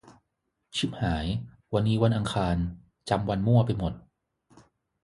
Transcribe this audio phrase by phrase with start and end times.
[0.75, 1.27] ชิบหาย
[1.73, 2.55] วันนี้วันอังคาร
[3.09, 3.93] จำวันมั่วไปหมด